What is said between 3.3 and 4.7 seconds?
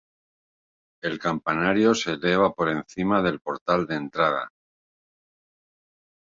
portal de entrada.